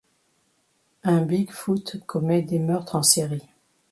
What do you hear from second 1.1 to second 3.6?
bigfoot commet des meurtres en série.